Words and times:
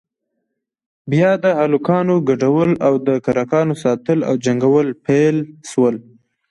بيا 1.11 1.31
د 1.43 1.45
هلکانو 1.59 2.15
گډول 2.29 2.71
او 2.87 2.93
د 3.07 3.09
کرکانو 3.25 3.73
ساتل 3.83 4.19
او 4.27 4.33
جنگول 4.45 4.87
پيل 5.05 5.35
سول. 5.71 5.95